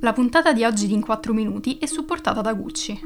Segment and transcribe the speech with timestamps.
[0.00, 3.00] La puntata di oggi di In 4 Minuti è supportata da Gucci.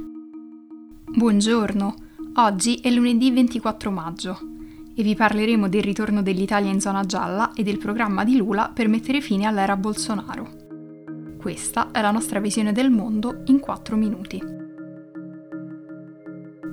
[1.05, 1.95] Buongiorno,
[2.35, 4.39] oggi è lunedì 24 maggio
[4.97, 8.89] e vi parleremo del ritorno dell'Italia in zona gialla e del programma di Lula per
[8.89, 11.37] mettere fine all'era Bolsonaro.
[11.39, 14.43] Questa è la nostra visione del mondo in 4 minuti.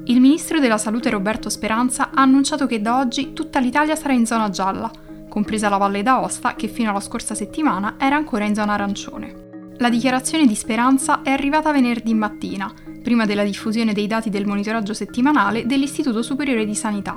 [0.06, 4.26] Il ministro della Salute Roberto Speranza ha annunciato che da oggi tutta l'Italia sarà in
[4.26, 4.92] zona gialla,
[5.30, 9.46] compresa la Valle d'Aosta che fino alla scorsa settimana era ancora in zona arancione.
[9.80, 12.74] La dichiarazione di Speranza è arrivata venerdì mattina,
[13.04, 17.16] prima della diffusione dei dati del monitoraggio settimanale dell'Istituto Superiore di Sanità.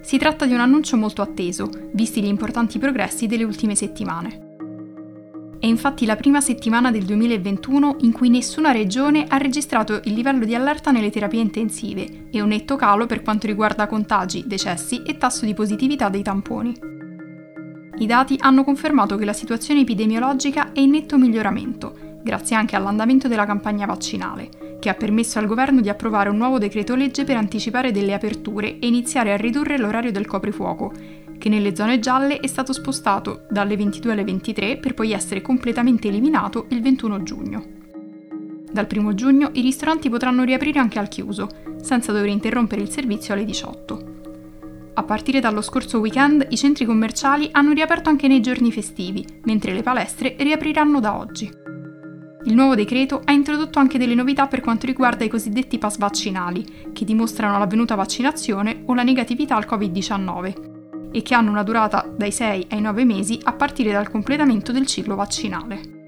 [0.00, 4.48] Si tratta di un annuncio molto atteso, visti gli importanti progressi delle ultime settimane.
[5.58, 10.44] È infatti la prima settimana del 2021 in cui nessuna regione ha registrato il livello
[10.44, 15.18] di allerta nelle terapie intensive e un netto calo per quanto riguarda contagi, decessi e
[15.18, 16.99] tasso di positività dei tamponi.
[18.00, 23.28] I dati hanno confermato che la situazione epidemiologica è in netto miglioramento, grazie anche all'andamento
[23.28, 27.36] della campagna vaccinale, che ha permesso al governo di approvare un nuovo decreto legge per
[27.36, 30.92] anticipare delle aperture e iniziare a ridurre l'orario del coprifuoco,
[31.36, 36.08] che nelle zone gialle è stato spostato dalle 22 alle 23 per poi essere completamente
[36.08, 37.64] eliminato il 21 giugno.
[38.72, 41.48] Dal 1 giugno i ristoranti potranno riaprire anche al chiuso,
[41.82, 44.09] senza dover interrompere il servizio alle 18.
[45.00, 49.72] A partire dallo scorso weekend i centri commerciali hanno riaperto anche nei giorni festivi, mentre
[49.72, 51.50] le palestre riapriranno da oggi.
[52.44, 56.90] Il nuovo decreto ha introdotto anche delle novità per quanto riguarda i cosiddetti pass vaccinali,
[56.92, 62.30] che dimostrano l'avvenuta vaccinazione o la negatività al Covid-19 e che hanno una durata dai
[62.30, 65.99] 6 ai 9 mesi a partire dal completamento del ciclo vaccinale.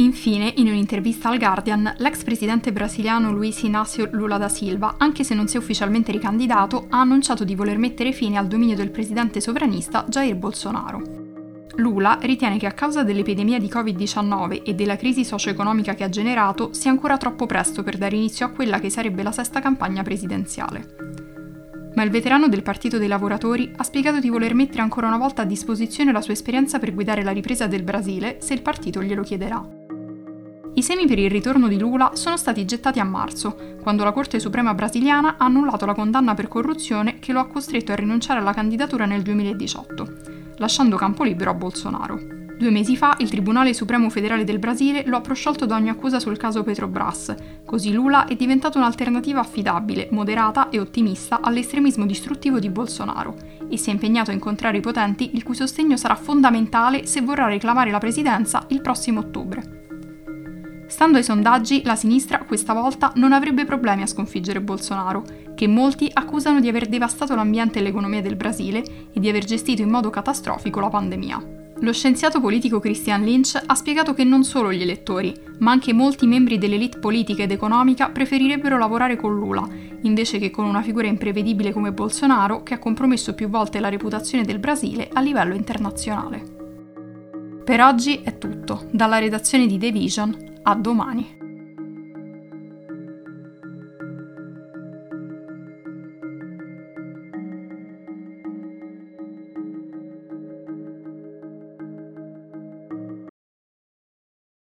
[0.00, 5.34] Infine, in un'intervista al Guardian, l'ex presidente brasiliano Luiz Inácio Lula da Silva, anche se
[5.34, 9.40] non si è ufficialmente ricandidato, ha annunciato di voler mettere fine al dominio del presidente
[9.40, 11.02] sovranista Jair Bolsonaro.
[11.78, 16.72] Lula ritiene che a causa dell'epidemia di Covid-19 e della crisi socio-economica che ha generato
[16.72, 21.16] sia ancora troppo presto per dare inizio a quella che sarebbe la sesta campagna presidenziale.
[21.96, 25.42] Ma il veterano del Partito dei Lavoratori ha spiegato di voler mettere ancora una volta
[25.42, 29.22] a disposizione la sua esperienza per guidare la ripresa del Brasile se il partito glielo
[29.22, 29.77] chiederà.
[30.78, 34.38] I semi per il ritorno di Lula sono stati gettati a marzo, quando la Corte
[34.38, 38.52] Suprema brasiliana ha annullato la condanna per corruzione che lo ha costretto a rinunciare alla
[38.52, 40.12] candidatura nel 2018,
[40.58, 42.20] lasciando campo libero a Bolsonaro.
[42.56, 46.20] Due mesi fa il Tribunale Supremo Federale del Brasile lo ha prosciolto da ogni accusa
[46.20, 47.34] sul caso Petrobras,
[47.64, 53.34] così Lula è diventato un'alternativa affidabile, moderata e ottimista all'estremismo distruttivo di Bolsonaro
[53.68, 57.48] e si è impegnato a incontrare i potenti il cui sostegno sarà fondamentale se vorrà
[57.48, 59.77] reclamare la presidenza il prossimo ottobre.
[60.98, 65.22] Stando ai sondaggi, la sinistra questa volta non avrebbe problemi a sconfiggere Bolsonaro,
[65.54, 68.82] che molti accusano di aver devastato l'ambiente e l'economia del Brasile
[69.12, 71.40] e di aver gestito in modo catastrofico la pandemia.
[71.82, 76.26] Lo scienziato politico Christian Lynch ha spiegato che non solo gli elettori, ma anche molti
[76.26, 79.68] membri dell'elite politica ed economica preferirebbero lavorare con Lula,
[80.00, 84.42] invece che con una figura imprevedibile come Bolsonaro che ha compromesso più volte la reputazione
[84.42, 86.56] del Brasile a livello internazionale.
[87.64, 91.37] Per oggi è tutto, dalla redazione di The Vision a domani.